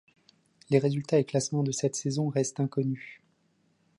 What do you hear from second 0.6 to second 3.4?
Les résultats et classement de cette saison restent inconnus.